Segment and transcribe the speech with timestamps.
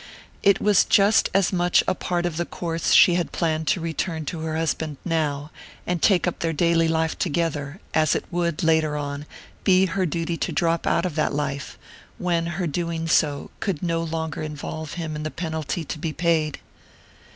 [0.41, 4.25] It was just as much a part of the course she had planned to return
[4.25, 5.51] to her husband now,
[5.85, 9.27] and take up their daily life together, as it would, later on,
[9.63, 11.77] be her duty to drop out of that life,
[12.17, 16.57] when her doing so could no longer involve him in the penalty to be paid.